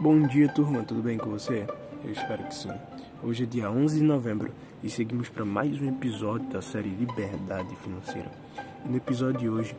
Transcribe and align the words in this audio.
Bom 0.00 0.28
dia, 0.28 0.48
turma, 0.48 0.84
tudo 0.84 1.02
bem 1.02 1.18
com 1.18 1.28
você? 1.28 1.66
Eu 2.04 2.12
espero 2.12 2.44
que 2.44 2.54
sim. 2.54 2.70
Hoje 3.20 3.42
é 3.42 3.46
dia 3.46 3.68
11 3.68 3.98
de 3.98 4.04
novembro 4.04 4.52
e 4.80 4.88
seguimos 4.88 5.28
para 5.28 5.44
mais 5.44 5.80
um 5.80 5.88
episódio 5.88 6.48
da 6.50 6.62
série 6.62 6.88
Liberdade 6.88 7.74
Financeira. 7.74 8.30
No 8.86 8.96
episódio 8.96 9.40
de 9.40 9.48
hoje, 9.48 9.76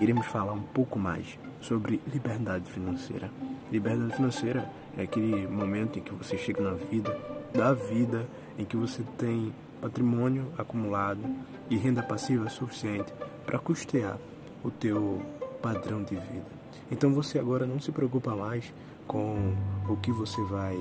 iremos 0.00 0.24
falar 0.28 0.54
um 0.54 0.62
pouco 0.62 0.98
mais 0.98 1.38
sobre 1.60 2.00
liberdade 2.10 2.72
financeira. 2.72 3.30
Liberdade 3.70 4.16
financeira 4.16 4.66
é 4.96 5.02
aquele 5.02 5.46
momento 5.46 5.98
em 5.98 6.02
que 6.02 6.14
você 6.14 6.38
chega 6.38 6.62
na 6.62 6.72
vida, 6.72 7.14
da 7.52 7.74
vida, 7.74 8.26
em 8.58 8.64
que 8.64 8.78
você 8.78 9.02
tem 9.18 9.52
patrimônio 9.82 10.50
acumulado 10.56 11.22
e 11.68 11.76
renda 11.76 12.02
passiva 12.02 12.48
suficiente 12.48 13.12
para 13.44 13.58
custear 13.58 14.16
o 14.64 14.70
teu 14.70 15.20
padrão 15.60 16.02
de 16.02 16.14
vida. 16.14 16.62
Então 16.90 17.12
você 17.12 17.38
agora 17.38 17.66
não 17.66 17.78
se 17.78 17.92
preocupa 17.92 18.34
mais 18.34 18.72
com 19.06 19.54
o 19.88 19.96
que 19.96 20.12
você 20.12 20.40
vai 20.42 20.78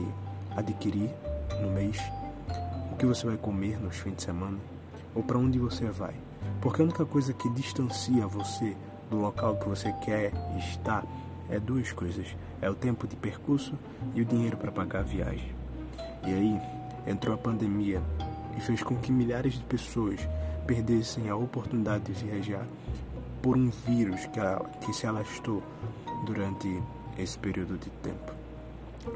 adquirir 0.55 1.09
no 1.61 1.69
mês, 1.71 1.97
o 2.91 2.95
que 2.95 3.05
você 3.05 3.25
vai 3.25 3.37
comer 3.37 3.79
nos 3.79 3.97
fins 3.97 4.15
de 4.15 4.23
semana 4.23 4.57
ou 5.13 5.23
para 5.23 5.37
onde 5.37 5.59
você 5.59 5.85
vai. 5.85 6.15
Porque 6.61 6.81
a 6.81 6.85
única 6.85 7.05
coisa 7.05 7.33
que 7.33 7.49
distancia 7.49 8.25
você 8.27 8.75
do 9.09 9.17
local 9.17 9.57
que 9.57 9.67
você 9.67 9.91
quer 10.03 10.31
estar 10.57 11.03
é 11.49 11.59
duas 11.59 11.91
coisas: 11.91 12.35
é 12.61 12.69
o 12.69 12.75
tempo 12.75 13.07
de 13.07 13.15
percurso 13.15 13.73
e 14.15 14.21
o 14.21 14.25
dinheiro 14.25 14.57
para 14.57 14.71
pagar 14.71 14.99
a 14.99 15.03
viagem. 15.03 15.53
E 16.25 16.33
aí 16.33 16.61
entrou 17.07 17.35
a 17.35 17.37
pandemia 17.37 18.01
e 18.57 18.61
fez 18.61 18.83
com 18.83 18.95
que 18.95 19.11
milhares 19.11 19.53
de 19.53 19.63
pessoas 19.63 20.19
perdessem 20.65 21.29
a 21.29 21.35
oportunidade 21.35 22.05
de 22.05 22.13
viajar 22.13 22.65
por 23.41 23.57
um 23.57 23.69
vírus 23.69 24.21
que, 24.27 24.39
que 24.85 24.93
se 24.93 25.07
alastou 25.07 25.63
durante 26.25 26.81
esse 27.21 27.37
período 27.37 27.77
de 27.77 27.89
tempo. 27.89 28.33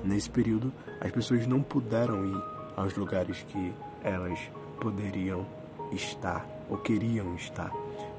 Nesse 0.03 0.29
período, 0.29 0.71
as 0.99 1.11
pessoas 1.11 1.45
não 1.45 1.61
puderam 1.61 2.25
ir 2.25 2.43
aos 2.75 2.95
lugares 2.95 3.43
que 3.49 3.73
elas 4.03 4.39
poderiam 4.79 5.45
estar 5.91 6.45
ou 6.69 6.77
queriam 6.77 7.35
estar, 7.35 7.71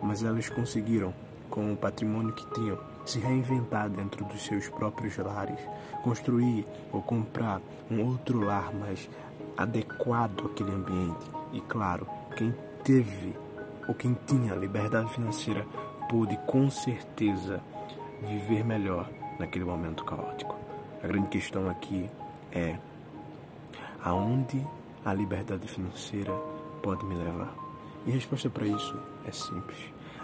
mas 0.02 0.22
elas 0.22 0.48
conseguiram, 0.48 1.12
com 1.50 1.72
o 1.72 1.76
patrimônio 1.76 2.34
que 2.34 2.48
tinham, 2.54 2.78
se 3.04 3.18
reinventar 3.18 3.88
dentro 3.88 4.24
dos 4.24 4.44
seus 4.44 4.68
próprios 4.68 5.16
lares, 5.16 5.60
construir 6.02 6.66
ou 6.92 7.02
comprar 7.02 7.60
um 7.90 8.04
outro 8.04 8.40
lar 8.40 8.74
mais 8.74 9.08
adequado 9.56 10.46
àquele 10.46 10.72
ambiente. 10.72 11.30
E 11.52 11.60
claro, 11.60 12.06
quem 12.36 12.54
teve 12.82 13.36
ou 13.88 13.94
quem 13.94 14.16
tinha 14.26 14.54
liberdade 14.54 15.12
financeira 15.14 15.64
pôde 16.08 16.36
com 16.46 16.68
certeza 16.70 17.60
viver 18.20 18.64
melhor 18.64 19.08
naquele 19.38 19.64
momento 19.64 20.04
caótico. 20.04 20.56
A 21.02 21.06
grande 21.06 21.28
questão 21.28 21.68
aqui 21.68 22.08
é 22.52 22.78
aonde 24.02 24.66
a 25.04 25.12
liberdade 25.12 25.66
financeira 25.68 26.32
pode 26.82 27.04
me 27.04 27.14
levar? 27.14 27.54
E 28.06 28.10
a 28.10 28.14
resposta 28.14 28.48
para 28.48 28.66
isso 28.66 28.96
é 29.26 29.32
simples. 29.32 29.78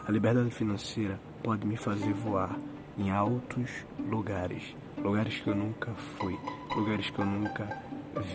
A 0.07 0.11
liberdade 0.11 0.51
financeira 0.51 1.19
pode 1.43 1.67
me 1.67 1.77
fazer 1.77 2.13
voar 2.13 2.57
em 2.99 3.11
altos 3.11 3.71
lugares, 3.99 4.75
lugares 4.99 5.41
que 5.41 5.49
eu 5.49 5.55
nunca 5.55 5.93
fui, 6.19 6.39
lugares 6.77 7.11
que 7.11 7.19
eu 7.19 7.27
nunca 7.27 7.65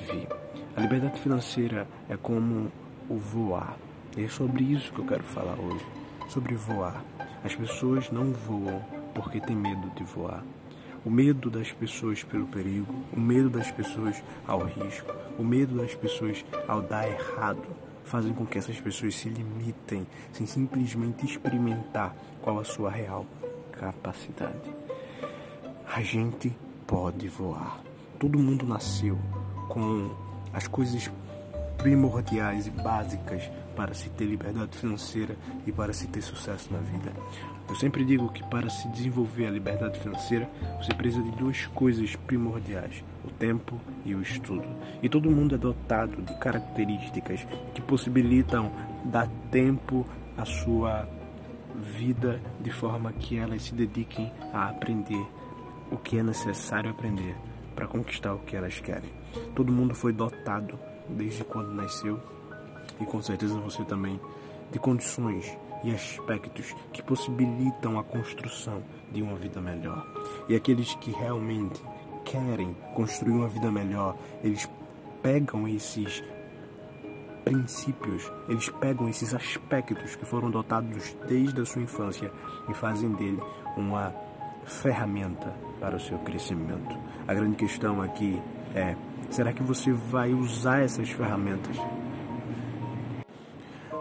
vi. 0.09 0.27
A 0.75 0.81
liberdade 0.81 1.19
financeira 1.19 1.87
é 2.09 2.17
como 2.17 2.71
o 3.09 3.17
voar. 3.17 3.77
E 4.15 4.23
é 4.23 4.29
sobre 4.29 4.63
isso 4.63 4.91
que 4.93 4.99
eu 4.99 5.05
quero 5.05 5.23
falar 5.23 5.57
hoje, 5.59 5.85
sobre 6.29 6.55
voar. 6.55 7.03
As 7.43 7.55
pessoas 7.55 8.09
não 8.11 8.31
voam 8.31 8.83
porque 9.13 9.39
têm 9.39 9.55
medo 9.55 9.89
de 9.95 10.03
voar. 10.03 10.43
O 11.07 11.09
medo 11.09 11.49
das 11.49 11.71
pessoas 11.71 12.21
pelo 12.21 12.45
perigo, 12.47 12.93
o 13.15 13.17
medo 13.17 13.49
das 13.49 13.71
pessoas 13.71 14.21
ao 14.45 14.65
risco, 14.65 15.09
o 15.39 15.41
medo 15.41 15.77
das 15.77 15.95
pessoas 15.95 16.43
ao 16.67 16.81
dar 16.81 17.07
errado, 17.07 17.63
fazem 18.03 18.33
com 18.33 18.45
que 18.45 18.57
essas 18.57 18.77
pessoas 18.77 19.15
se 19.15 19.29
limitem 19.29 20.05
sem 20.33 20.45
simplesmente 20.45 21.25
experimentar 21.25 22.13
qual 22.41 22.59
a 22.59 22.65
sua 22.65 22.91
real 22.91 23.25
capacidade. 23.71 24.69
A 25.95 26.01
gente 26.01 26.53
pode 26.85 27.29
voar. 27.29 27.79
Todo 28.19 28.37
mundo 28.37 28.65
nasceu 28.65 29.17
com 29.69 30.13
as 30.51 30.67
coisas 30.67 31.09
primordiais 31.77 32.67
e 32.67 32.69
básicas 32.69 33.49
para 33.77 33.93
se 33.93 34.09
ter 34.09 34.25
liberdade 34.25 34.75
financeira 34.75 35.37
e 35.67 35.71
para 35.71 35.93
se 35.93 36.07
ter 36.07 36.23
sucesso 36.23 36.73
na 36.73 36.79
vida. 36.79 37.13
Eu 37.69 37.75
sempre 37.75 38.03
digo 38.03 38.29
que 38.29 38.43
para 38.49 38.69
se 38.71 38.87
desenvolver 38.89 39.45
a 39.45 39.51
liberdade 39.51 39.99
financeira, 39.99 40.49
você 40.81 40.93
precisa 40.95 41.23
de 41.23 41.31
duas 41.37 41.67
coisas 41.67 42.15
primordiais: 42.15 43.03
o 43.23 43.29
tempo 43.29 43.79
e 44.03 44.15
o 44.15 44.21
estudo. 44.21 44.67
E 45.03 45.07
todo 45.07 45.29
mundo 45.29 45.53
é 45.53 45.57
dotado 45.59 46.21
de 46.23 46.35
características 46.39 47.45
que 47.75 47.81
possibilitam 47.81 48.71
dar 49.05 49.29
tempo 49.51 50.05
à 50.35 50.43
sua 50.43 51.07
vida 51.75 52.41
de 52.59 52.71
forma 52.71 53.13
que 53.13 53.37
elas 53.37 53.61
se 53.61 53.75
dediquem 53.75 54.31
a 54.51 54.69
aprender 54.69 55.27
o 55.91 55.97
que 55.97 56.17
é 56.17 56.23
necessário 56.23 56.89
aprender 56.89 57.35
para 57.75 57.87
conquistar 57.87 58.33
o 58.33 58.39
que 58.39 58.55
elas 58.55 58.79
querem. 58.79 59.11
Todo 59.53 59.71
mundo 59.71 59.93
foi 59.93 60.11
dotado 60.11 60.79
desde 61.07 61.43
quando 61.43 61.71
nasceu 61.71 62.19
e 62.99 63.05
com 63.05 63.21
certeza 63.21 63.59
você 63.59 63.83
também 63.83 64.19
de 64.71 64.79
condições 64.79 65.57
e 65.83 65.91
aspectos 65.93 66.75
que 66.91 67.01
possibilitam 67.01 67.99
a 67.99 68.03
construção 68.03 68.83
de 69.11 69.21
uma 69.21 69.35
vida 69.35 69.61
melhor. 69.61 70.05
E 70.49 70.55
aqueles 70.55 70.95
que 70.95 71.11
realmente 71.11 71.81
querem 72.25 72.75
construir 72.93 73.33
uma 73.33 73.47
vida 73.47 73.71
melhor, 73.71 74.15
eles 74.43 74.69
pegam 75.21 75.67
esses 75.67 76.23
princípios, 77.43 78.29
eles 78.49 78.69
pegam 78.69 79.07
esses 79.07 79.33
aspectos 79.33 80.15
que 80.15 80.25
foram 80.25 80.51
dotados 80.51 81.15
desde 81.27 81.61
a 81.61 81.65
sua 81.65 81.81
infância 81.81 82.31
e 82.67 82.73
fazem 82.73 83.11
dele 83.13 83.41
uma 83.77 84.13
ferramenta 84.65 85.53
para 85.79 85.95
o 85.95 85.99
seu 85.99 86.17
crescimento. 86.19 86.97
A 87.25 87.33
grande 87.33 87.55
questão 87.55 88.01
aqui 88.01 88.41
é: 88.75 88.95
será 89.29 89.53
que 89.53 89.63
você 89.63 89.93
vai 89.93 90.33
usar 90.33 90.81
essas 90.81 91.09
ferramentas? 91.09 91.77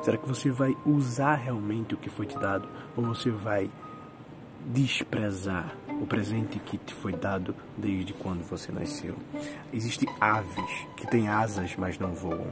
Será 0.07 0.19
que 0.19 0.29
você 0.29 0.53
vai 0.53 0.73
usar 0.87 1.35
realmente 1.35 1.95
o 1.95 1.97
que 1.97 2.09
foi 2.09 2.27
te 2.27 2.39
dado 2.39 2.69
ou 2.97 3.03
você 3.03 3.29
vai 3.29 3.69
desprezar 4.65 5.77
o 6.01 6.07
presente 6.07 6.61
que 6.61 6.79
te 6.79 6.95
foi 6.95 7.13
dado 7.13 7.57
desde 7.77 8.13
quando 8.13 8.49
você 8.49 8.71
nasceu. 8.71 9.17
Existem 9.73 10.09
aves 10.21 10.87
que 10.97 11.09
têm 11.09 11.27
asas, 11.27 11.75
mas 11.77 11.99
não 11.99 12.15
voam. 12.15 12.47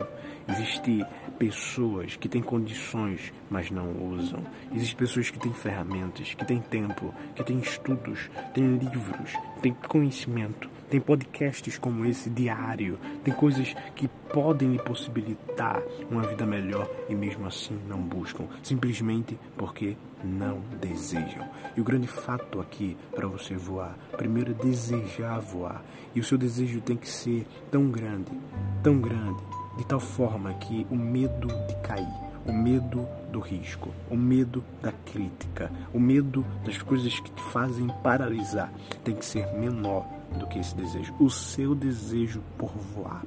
Existem 0.49 1.07
pessoas 1.39 2.17
que 2.17 2.29
têm 2.29 2.43
condições, 2.43 3.33
mas 3.49 3.71
não 3.71 4.03
usam. 4.05 4.45
Existem 4.73 4.97
pessoas 4.97 5.31
que 5.31 5.39
têm 5.39 5.55
ferramentas, 5.55 6.35
que 6.35 6.45
têm 6.45 6.61
tempo, 6.61 7.15
que 7.37 7.45
têm 7.45 7.61
estudos, 7.61 8.31
têm 8.53 8.79
livros, 8.79 9.33
têm 9.63 9.73
conhecimento, 9.75 10.69
tem 10.91 11.01
podcasts 11.01 11.79
como 11.79 12.05
esse 12.05 12.31
diário, 12.31 12.99
tem 13.23 13.33
coisas 13.33 13.75
que 13.95 14.09
podem 14.33 14.73
lhe 14.73 14.79
possibilitar 14.79 15.83
uma 16.11 16.23
vida 16.27 16.45
melhor 16.45 16.89
e 17.09 17.15
mesmo 17.15 17.47
assim 17.47 17.79
não 17.89 17.99
buscam, 17.99 18.45
simplesmente 18.63 19.39
porque 19.57 19.97
não 20.23 20.61
desejam. 20.81 21.49
E 21.77 21.81
o 21.81 21.85
grande 21.85 22.07
fato 22.07 22.61
aqui 22.61 22.97
para 23.15 23.27
você 23.27 23.55
voar, 23.55 23.97
primeiro 24.17 24.53
é 24.53 24.55
desejar 24.55 25.39
voar. 25.41 25.85
E 26.15 26.21
o 26.21 26.25
seu 26.25 26.39
desejo 26.39 26.81
tem 26.81 26.97
que 26.97 27.09
ser 27.09 27.47
tão 27.71 27.91
grande, 27.91 28.31
tão 28.83 29.01
grande, 29.01 29.43
de 29.77 29.85
tal 29.85 30.01
forma 30.01 30.55
que 30.55 30.87
o 30.91 30.97
medo 30.97 31.49
de 31.49 31.77
cair, 31.83 32.07
o 32.47 32.53
medo 32.53 33.09
do 33.31 33.41
risco, 33.41 33.91
o 34.11 34.17
medo 34.17 34.65
da 34.83 34.93
crítica, 34.93 35.71
o 35.93 35.99
medo 35.99 36.45
das 36.65 36.79
coisas 36.83 37.19
que 37.19 37.31
te 37.31 37.43
fazem 37.45 37.89
paralisar 38.03 38.73
tem 39.03 39.15
que 39.15 39.25
ser 39.25 39.47
menor 39.55 40.07
do 40.39 40.47
que 40.47 40.59
esse 40.59 40.75
desejo. 40.75 41.15
O 41.19 41.31
seu 41.31 41.75
desejo 41.75 42.43
por 42.59 42.71
voar, 42.71 43.25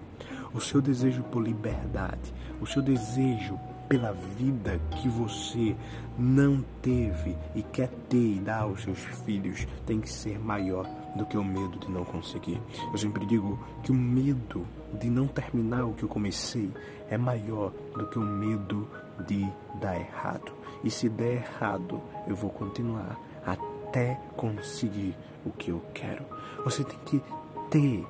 o 0.54 0.62
seu 0.62 0.82
desejo 0.82 1.24
por 1.24 1.42
liberdade, 1.42 2.34
o 2.62 2.66
seu 2.66 2.82
desejo 2.82 3.60
pela 3.88 4.12
vida 4.12 4.80
que 4.98 5.08
você 5.08 5.76
não 6.18 6.64
teve 6.82 7.38
e 7.56 7.64
quer 7.64 7.90
ter 8.10 8.36
e 8.36 8.40
dar 8.40 8.64
aos 8.64 8.84
seus 8.84 9.00
filhos 9.26 9.66
tem 9.86 10.02
que 10.02 10.10
ser 10.10 10.38
maior 10.40 10.86
do 11.16 11.26
que 11.26 11.38
o 11.38 11.44
medo 11.44 11.80
de 11.80 11.90
não 11.90 12.04
conseguir. 12.04 12.62
Eu 12.92 12.98
sempre 12.98 13.26
digo 13.26 13.58
que 13.84 13.92
o 13.92 13.96
medo 13.96 14.68
de 15.00 15.10
não 15.10 15.28
terminar 15.28 15.86
o 15.86 15.94
que 15.94 16.04
eu 16.04 16.10
comecei 16.10 16.70
é 17.10 17.18
maior 17.18 17.72
do 17.96 18.08
que 18.08 18.20
o 18.20 18.24
medo 18.24 18.88
de 19.26 19.48
dar 19.80 20.00
errado. 20.00 20.52
E 20.84 20.92
se 20.92 21.10
der 21.10 21.44
errado, 21.44 22.02
eu 22.28 22.36
vou 22.36 22.50
continuar 22.50 23.18
até 23.46 24.20
conseguir 24.36 25.16
o 25.46 25.52
que 25.52 25.72
eu 25.72 25.82
quero. 25.94 26.26
Você 26.64 26.84
tem 26.84 27.00
que 27.00 27.24
ter 27.70 28.06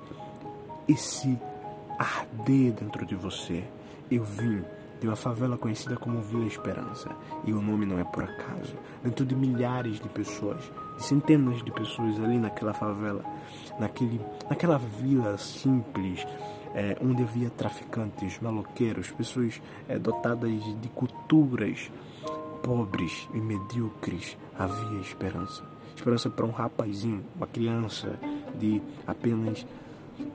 esse 0.88 1.40
arder 1.98 2.74
dentro 2.74 3.06
de 3.06 3.16
você. 3.16 3.64
Eu 4.10 4.24
vim 4.24 4.64
de 5.00 5.08
uma 5.08 5.16
favela 5.16 5.58
conhecida 5.58 5.96
como 5.96 6.22
Vila 6.22 6.46
Esperança, 6.46 7.16
e 7.44 7.54
o 7.54 7.62
nome 7.62 7.86
não 7.86 8.00
é 8.00 8.04
por 8.04 8.24
acaso. 8.24 8.74
Dentro 9.04 9.26
de 9.26 9.36
milhares 9.36 10.00
de 10.00 10.10
pessoas 10.10 10.60
de 10.98 11.04
centenas 11.04 11.64
de 11.64 11.72
pessoas 11.72 12.20
ali 12.24 12.40
naquela 12.40 12.74
favela, 12.74 13.24
naquele, 13.80 14.20
naquela 14.50 14.78
vila 14.78 15.38
simples, 15.38 16.26
é, 16.78 16.96
onde 17.02 17.24
havia 17.24 17.50
traficantes, 17.50 18.40
maloqueiros, 18.40 19.10
pessoas 19.10 19.60
é, 19.90 19.98
dotadas 19.98 20.52
de 20.80 20.88
culturas 20.90 21.90
pobres 22.62 23.28
e 23.34 23.40
medíocres, 23.40 24.38
havia 24.56 25.00
esperança. 25.00 25.64
Esperança 25.96 26.30
para 26.30 26.46
um 26.46 26.52
rapazinho, 26.52 27.26
uma 27.36 27.48
criança 27.48 28.20
de 28.60 28.80
apenas 29.08 29.66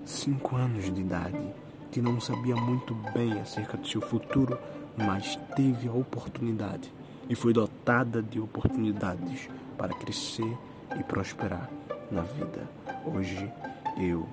5 0.05 0.56
anos 0.56 0.93
de 0.93 1.00
idade, 1.00 1.55
que 1.93 2.03
não 2.03 2.21
sabia 2.21 2.56
muito 2.56 2.93
bem 3.15 3.35
acerca 3.41 3.77
do 3.77 3.87
seu 3.87 4.00
futuro, 4.00 4.59
mas 4.97 5.37
teve 5.55 5.87
a 5.87 5.93
oportunidade 5.93 6.93
e 7.29 7.37
foi 7.37 7.53
dotada 7.53 8.21
de 8.21 8.41
oportunidades 8.41 9.49
para 9.79 9.94
crescer 9.94 10.59
e 10.99 11.05
prosperar 11.05 11.71
na 12.11 12.23
vida. 12.23 12.69
Hoje 13.06 13.49
eu 13.97 14.27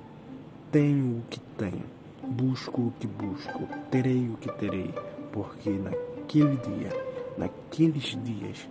tenho 0.72 1.20
o 1.20 1.24
que 1.30 1.40
tenho, 1.58 1.99
busco 2.30 2.81
o 2.81 2.94
que 3.00 3.08
busco, 3.08 3.68
terei 3.90 4.30
o 4.30 4.38
que 4.38 4.52
terei, 4.54 4.94
porque 5.31 5.70
naquele 5.72 6.58
dia, 6.58 6.92
naqueles 7.38 8.18
dias 8.24 8.70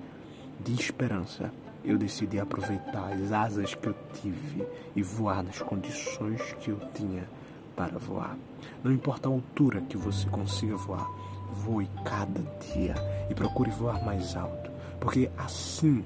de 0.64 0.74
esperança, 0.74 1.52
eu 1.84 1.98
decidi 1.98 2.38
aproveitar 2.38 3.12
as 3.12 3.32
asas 3.32 3.74
que 3.74 3.88
eu 3.88 3.94
tive 4.20 4.66
e 4.94 5.02
voar 5.02 5.42
nas 5.42 5.60
condições 5.60 6.40
que 6.60 6.70
eu 6.70 6.78
tinha 6.94 7.28
para 7.76 7.98
voar. 7.98 8.36
Não 8.82 8.92
importa 8.92 9.28
a 9.28 9.32
altura 9.32 9.80
que 9.82 9.96
você 9.96 10.28
consiga 10.28 10.76
voar, 10.76 11.08
voe 11.52 11.88
cada 12.04 12.40
dia 12.74 12.94
e 13.30 13.34
procure 13.34 13.70
voar 13.70 14.04
mais 14.04 14.36
alto, 14.36 14.70
porque 15.00 15.30
assim 15.36 16.04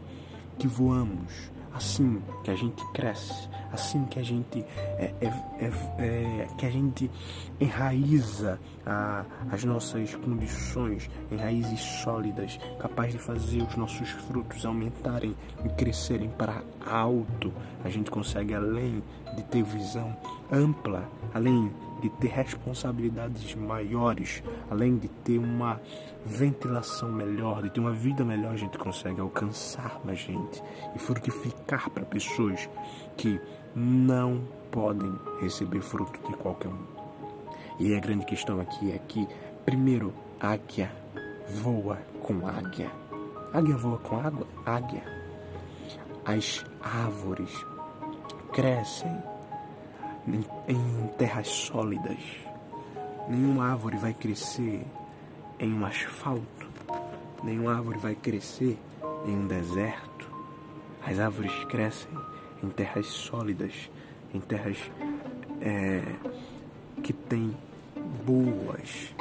que 0.58 0.66
voamos, 0.66 1.50
assim 1.74 2.22
que 2.44 2.50
a 2.50 2.54
gente 2.54 2.84
cresce, 2.92 3.48
assim 3.72 4.04
que 4.04 4.18
a 4.18 4.22
gente 4.22 4.64
é, 4.98 5.12
é, 5.20 5.26
é, 5.58 5.66
é 5.98 6.48
que 6.56 6.66
a 6.66 6.70
gente 6.70 7.10
enraiza 7.60 8.60
a, 8.86 9.24
as 9.50 9.64
nossas 9.64 10.14
condições 10.14 11.10
em 11.30 11.36
raízes 11.36 11.80
sólidas, 11.80 12.58
capaz 12.78 13.12
de 13.12 13.18
fazer 13.18 13.62
os 13.62 13.76
nossos 13.76 14.10
frutos 14.10 14.64
aumentarem 14.64 15.34
e 15.64 15.68
crescerem 15.70 16.28
para 16.30 16.62
alto, 16.84 17.52
a 17.84 17.88
gente 17.88 18.10
consegue 18.10 18.54
além 18.54 19.02
de 19.36 19.42
ter 19.44 19.62
visão 19.62 20.14
ampla, 20.50 21.08
além 21.32 21.72
de 22.02 22.10
ter 22.10 22.28
responsabilidades 22.28 23.54
maiores, 23.54 24.42
além 24.68 24.98
de 24.98 25.08
ter 25.08 25.38
uma 25.38 25.80
ventilação 26.26 27.10
melhor, 27.10 27.62
de 27.62 27.70
ter 27.70 27.80
uma 27.80 27.92
vida 27.92 28.24
melhor, 28.24 28.52
a 28.52 28.56
gente 28.56 28.76
consegue 28.76 29.20
alcançar 29.20 30.00
mais 30.04 30.18
gente 30.18 30.62
e 30.94 30.98
frutificar 30.98 31.88
para 31.90 32.04
pessoas 32.04 32.68
que 33.16 33.40
não 33.74 34.42
podem 34.70 35.12
receber 35.40 35.80
fruto 35.80 36.20
de 36.28 36.36
qualquer 36.36 36.68
um. 36.68 36.92
E 37.78 37.94
a 37.94 38.00
grande 38.00 38.24
questão 38.24 38.60
aqui 38.60 38.92
é 38.92 38.98
que, 38.98 39.26
primeiro, 39.64 40.12
águia 40.40 40.92
voa 41.62 41.98
com 42.22 42.46
águia. 42.46 42.90
Águia 43.52 43.76
voa 43.76 43.98
com 43.98 44.18
água? 44.18 44.46
Águia. 44.64 45.02
As 46.24 46.64
árvores 46.80 47.50
crescem 48.52 49.22
em, 50.68 51.06
terras 51.18 51.48
sólidas. 51.48 52.18
Nenhuma 53.28 53.70
árvore 53.70 53.96
vai 53.96 54.14
crescer 54.14 54.86
em 55.58 55.72
um 55.72 55.84
asfalto. 55.84 56.70
Nenhuma 57.42 57.74
árvore 57.74 57.98
vai 57.98 58.14
crescer 58.14 58.78
em 59.26 59.36
um 59.36 59.46
deserto. 59.46 60.30
As 61.04 61.18
árvores 61.18 61.52
crescem 61.64 62.10
em 62.62 62.68
terras 62.68 63.06
sólidas, 63.06 63.90
em 64.32 64.40
terras 64.40 64.78
é, 65.60 66.02
que 67.02 67.12
têm 67.12 67.56
boas, 68.24 69.14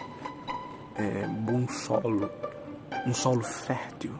é, 0.95 1.27
bom 1.27 1.67
solo, 1.67 2.29
um 3.05 3.13
solo 3.13 3.43
fértil. 3.43 4.13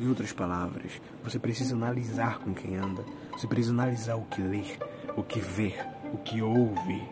Em 0.00 0.08
outras 0.08 0.32
palavras, 0.32 1.00
você 1.22 1.38
precisa 1.38 1.74
analisar 1.74 2.38
com 2.38 2.54
quem 2.54 2.76
anda, 2.76 3.04
você 3.32 3.46
precisa 3.46 3.74
analisar 3.74 4.16
o 4.16 4.24
que 4.24 4.40
ler, 4.40 4.78
o 5.14 5.22
que 5.22 5.40
ver, 5.40 5.86
o 6.12 6.16
que 6.18 6.40
ouve. 6.40 7.02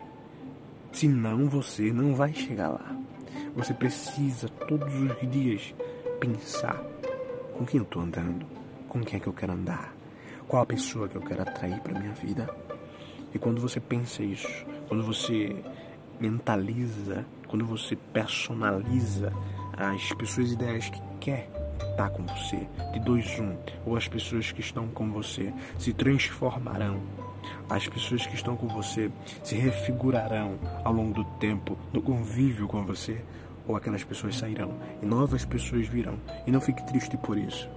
Senão 0.91 1.47
você 1.47 1.93
não 1.93 2.15
vai 2.15 2.33
chegar 2.33 2.69
lá. 2.69 2.95
Você 3.55 3.75
precisa 3.75 4.49
todos 4.67 4.91
os 4.93 5.31
dias 5.31 5.73
pensar 6.19 6.81
com 7.53 7.65
quem 7.65 7.77
eu 7.77 7.83
estou 7.83 8.01
andando, 8.01 8.45
com 8.87 9.01
quem 9.01 9.17
é 9.17 9.19
que 9.19 9.27
eu 9.27 9.33
quero 9.33 9.53
andar, 9.53 9.93
qual 10.49 10.63
a 10.63 10.65
pessoa 10.65 11.07
que 11.07 11.15
eu 11.15 11.21
quero 11.21 11.43
atrair 11.43 11.79
para 11.79 11.97
minha 11.97 12.11
vida. 12.13 12.49
E 13.31 13.37
quando 13.37 13.61
você 13.61 13.79
pensa 13.79 14.23
isso, 14.23 14.65
quando 14.87 15.03
você 15.03 15.63
mentaliza, 16.19 17.23
quando 17.47 17.65
você 17.65 17.95
personaliza 17.95 19.31
as 19.77 20.11
pessoas 20.13 20.51
ideais 20.51 20.89
que 20.89 20.99
quer 21.19 21.47
estar 21.91 22.09
com 22.09 22.25
você, 22.25 22.67
de 22.91 22.99
dois 22.99 23.39
um, 23.39 23.55
ou 23.85 23.95
as 23.95 24.07
pessoas 24.07 24.51
que 24.51 24.59
estão 24.59 24.87
com 24.87 25.11
você 25.11 25.53
se 25.77 25.93
transformarão. 25.93 26.99
As 27.69 27.87
pessoas 27.87 28.25
que 28.25 28.33
estão 28.33 28.57
com 28.57 28.67
você 28.67 29.11
se 29.43 29.55
refigurarão 29.55 30.57
ao 30.83 30.91
longo 30.91 31.13
do 31.13 31.23
tempo, 31.37 31.77
no 31.93 32.01
convívio 32.01 32.67
com 32.67 32.83
você, 32.83 33.21
ou 33.67 33.75
aquelas 33.75 34.03
pessoas 34.03 34.35
sairão 34.35 34.73
e 34.99 35.05
novas 35.05 35.45
pessoas 35.45 35.87
virão. 35.87 36.19
E 36.47 36.51
não 36.51 36.59
fique 36.59 36.83
triste 36.87 37.15
por 37.17 37.37
isso, 37.37 37.69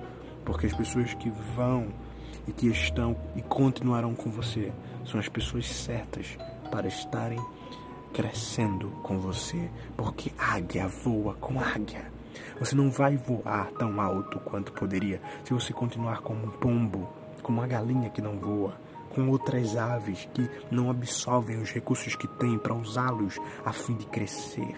porque 0.43 0.67
as 0.67 0.73
pessoas 0.73 1.13
que 1.13 1.31
vão 1.55 1.89
e 2.47 2.53
que 2.53 2.69
estão 2.69 3.17
e 3.35 3.43
continuarão 3.43 4.15
com 4.15 4.31
você 4.31 4.73
são 5.05 5.19
as 5.19 5.29
pessoas 5.29 5.67
certas 5.67 6.37
para 6.71 6.87
estarem 6.87 7.41
crescendo 8.13 8.91
com 9.03 9.19
você, 9.19 9.71
porque 9.97 10.33
águia 10.39 10.87
voa 10.89 11.35
com 11.35 11.59
águia. 11.61 12.11
Você 12.59 12.75
não 12.75 12.91
vai 12.91 13.17
voar 13.17 13.71
tão 13.73 14.01
alto 14.01 14.39
quanto 14.41 14.73
poderia 14.73 15.21
se 15.45 15.53
você 15.53 15.73
continuar 15.73 16.21
como 16.21 16.45
um 16.45 16.51
pombo, 16.51 17.09
como 17.43 17.59
uma 17.59 17.67
galinha 17.67 18.11
que 18.11 18.23
não 18.23 18.39
voa, 18.39 18.75
com 19.15 19.29
outras 19.29 19.77
aves 19.77 20.29
que 20.33 20.49
não 20.71 20.91
absorvem 20.91 21.61
os 21.61 21.71
recursos 21.71 22.15
que 22.15 22.27
têm 22.27 22.59
para 22.59 22.75
usá-los 22.75 23.39
a 23.65 23.73
fim 23.73 23.95
de 23.95 24.07
crescer. 24.07 24.77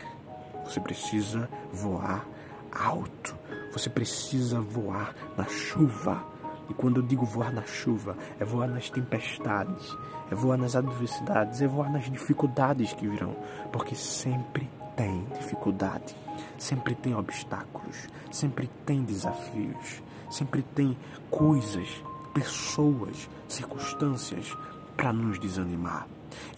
Você 0.64 0.81
precisa 0.81 1.49
voar 1.72 2.26
alto. 2.72 3.37
Você 3.72 3.90
precisa 3.90 4.60
voar 4.60 5.14
na 5.37 5.44
chuva. 5.44 6.33
E 6.69 6.75
quando 6.75 7.00
eu 7.00 7.02
digo 7.02 7.25
voar 7.25 7.52
na 7.52 7.62
chuva, 7.62 8.17
é 8.38 8.44
voar 8.44 8.69
nas 8.69 8.91
tempestades, 8.91 9.96
é 10.31 10.34
voar 10.34 10.56
nas 10.56 10.74
adversidades, 10.74 11.60
é 11.60 11.67
voar 11.67 11.91
nas 11.91 12.10
dificuldades 12.10 12.93
que 12.93 13.06
virão, 13.06 13.36
porque 13.72 13.94
sempre 13.94 14.69
tem 14.96 15.24
dificuldade, 15.38 16.15
sempre 16.58 16.94
tem 16.94 17.15
obstáculos, 17.15 18.08
sempre 18.31 18.70
tem 18.86 19.03
desafios, 19.03 20.03
sempre 20.31 20.62
tem 20.62 20.96
coisas, 21.31 21.88
pessoas, 22.32 23.29
circunstâncias 23.48 24.56
para 24.96 25.12
nos 25.12 25.38
desanimar. 25.38 26.06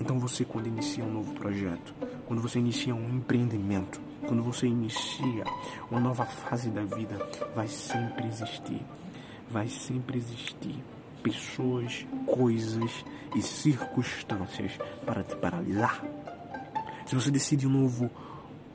Então 0.00 0.18
você 0.18 0.44
quando 0.44 0.66
inicia 0.66 1.04
um 1.04 1.12
novo 1.12 1.34
projeto, 1.34 1.94
quando 2.26 2.40
você 2.40 2.58
inicia 2.58 2.94
um 2.94 3.16
empreendimento, 3.16 4.00
quando 4.26 4.42
você 4.42 4.66
inicia 4.66 5.44
uma 5.90 6.00
nova 6.00 6.24
fase 6.24 6.70
da 6.70 6.82
vida, 6.82 7.18
vai 7.54 7.68
sempre 7.68 8.26
existir 8.26 8.82
vai 9.50 9.68
sempre 9.68 10.18
existir 10.18 10.82
pessoas, 11.22 12.06
coisas 12.26 13.04
e 13.34 13.42
circunstâncias 13.42 14.78
para 15.04 15.22
te 15.22 15.34
paralisar. 15.36 16.04
Se 17.04 17.14
você 17.14 17.30
decide 17.30 17.66
um 17.66 17.70
novo 17.70 18.10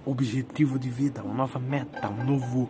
objetivo 0.06 0.80
de 0.80 0.90
vida, 0.90 1.24
uma 1.24 1.34
nova 1.34 1.60
meta, 1.60 2.10
um 2.10 2.24
novo 2.24 2.70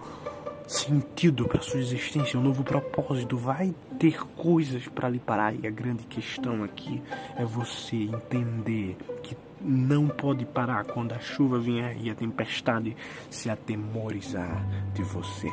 sentido 0.68 1.48
para 1.48 1.62
sua 1.62 1.80
existência, 1.80 2.40
um 2.40 2.44
novo 2.44 2.64
propósito, 2.64 3.38
vai 3.38 3.74
ter 4.00 4.20
coisas 4.36 4.88
para 4.88 5.10
lhe 5.10 5.20
parar. 5.20 5.54
E 5.54 5.68
a 5.68 5.72
grande 5.72 6.04
questão 6.06 6.64
aqui 6.64 7.02
é 7.36 7.46
você 7.46 7.96
entender 7.96 8.98
que 9.22 9.36
não 9.60 10.08
pode 10.08 10.46
parar 10.46 10.86
quando 10.86 11.14
a 11.14 11.20
chuva 11.20 11.60
vier 11.60 11.98
e 12.02 12.10
a 12.10 12.16
tempestade 12.16 12.96
se 13.30 13.50
atemorizar 13.50 14.66
de 14.94 15.04
você. 15.04 15.52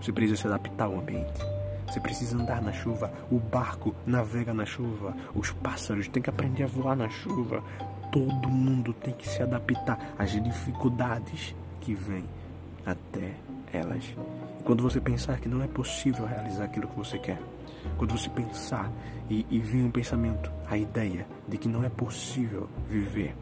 Você 0.00 0.12
precisa 0.12 0.40
se 0.40 0.46
adaptar 0.46 0.84
ao 0.84 0.98
ambiente. 0.98 1.55
Você 1.86 2.00
precisa 2.00 2.36
andar 2.36 2.60
na 2.60 2.72
chuva, 2.72 3.12
o 3.30 3.38
barco 3.38 3.94
navega 4.04 4.52
na 4.52 4.66
chuva, 4.66 5.16
os 5.34 5.52
pássaros 5.52 6.08
têm 6.08 6.22
que 6.22 6.30
aprender 6.30 6.64
a 6.64 6.66
voar 6.66 6.96
na 6.96 7.08
chuva. 7.08 7.62
Todo 8.10 8.48
mundo 8.48 8.92
tem 8.92 9.14
que 9.14 9.28
se 9.28 9.42
adaptar 9.42 10.14
às 10.18 10.30
dificuldades 10.30 11.54
que 11.80 11.94
vêm 11.94 12.24
até 12.84 13.34
elas. 13.72 14.04
E 14.60 14.62
quando 14.62 14.82
você 14.82 15.00
pensar 15.00 15.38
que 15.38 15.48
não 15.48 15.62
é 15.62 15.66
possível 15.66 16.26
realizar 16.26 16.64
aquilo 16.64 16.88
que 16.88 16.96
você 16.96 17.18
quer, 17.18 17.40
quando 17.96 18.16
você 18.16 18.28
pensar 18.28 18.90
e, 19.30 19.46
e 19.50 19.58
vir 19.58 19.84
um 19.84 19.90
pensamento, 19.90 20.50
a 20.68 20.76
ideia 20.76 21.26
de 21.46 21.56
que 21.58 21.68
não 21.68 21.84
é 21.84 21.88
possível 21.88 22.68
viver 22.88 23.34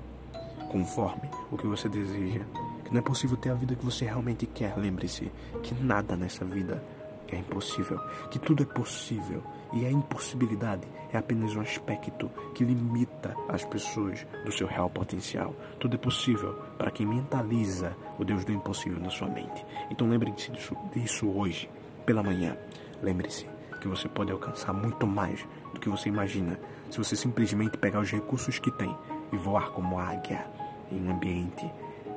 conforme 0.70 1.28
o 1.50 1.56
que 1.56 1.66
você 1.66 1.88
deseja, 1.88 2.40
que 2.84 2.92
não 2.92 2.98
é 2.98 3.02
possível 3.02 3.36
ter 3.36 3.50
a 3.50 3.54
vida 3.54 3.74
que 3.74 3.84
você 3.84 4.04
realmente 4.04 4.46
quer, 4.46 4.76
lembre-se 4.76 5.30
que 5.62 5.74
nada 5.74 6.16
nessa 6.16 6.44
vida 6.44 6.82
é 7.28 7.36
impossível, 7.36 7.98
que 8.30 8.38
tudo 8.38 8.62
é 8.62 8.66
possível 8.66 9.42
e 9.72 9.84
a 9.84 9.90
impossibilidade 9.90 10.86
é 11.12 11.18
apenas 11.18 11.54
um 11.54 11.60
aspecto 11.60 12.30
que 12.54 12.64
limita 12.64 13.36
as 13.48 13.64
pessoas 13.64 14.26
do 14.44 14.52
seu 14.52 14.66
real 14.66 14.90
potencial. 14.90 15.54
Tudo 15.78 15.94
é 15.94 15.98
possível 15.98 16.54
para 16.78 16.90
quem 16.90 17.06
mentaliza 17.06 17.96
o 18.18 18.24
Deus 18.24 18.44
do 18.44 18.52
impossível 18.52 19.00
na 19.00 19.10
sua 19.10 19.28
mente. 19.28 19.64
Então 19.90 20.08
lembre-se 20.08 20.50
disso, 20.50 20.76
disso 20.92 21.28
hoje, 21.28 21.68
pela 22.04 22.22
manhã. 22.22 22.56
Lembre-se 23.02 23.46
que 23.80 23.88
você 23.88 24.08
pode 24.08 24.32
alcançar 24.32 24.72
muito 24.72 25.06
mais 25.06 25.46
do 25.72 25.80
que 25.80 25.88
você 25.88 26.08
imagina 26.08 26.58
se 26.90 26.98
você 26.98 27.16
simplesmente 27.16 27.76
pegar 27.76 28.00
os 28.00 28.10
recursos 28.10 28.58
que 28.58 28.70
tem 28.70 28.96
e 29.32 29.36
voar 29.36 29.70
como 29.70 29.98
águia 29.98 30.46
em 30.90 31.06
um 31.06 31.10
ambiente 31.10 31.70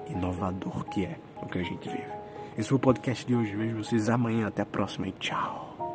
inovador 0.09 0.85
que 0.85 1.05
é 1.05 1.19
o 1.41 1.47
que 1.47 1.59
a 1.59 1.63
gente 1.63 1.89
vive. 1.89 2.16
Esse 2.57 2.69
foi 2.69 2.77
o 2.77 2.79
podcast 2.79 3.25
de 3.25 3.35
hoje. 3.35 3.55
Vejo 3.55 3.83
vocês 3.83 4.09
amanhã. 4.09 4.47
Até 4.47 4.63
a 4.63 4.65
próxima 4.65 5.07
e 5.07 5.11
tchau. 5.11 5.86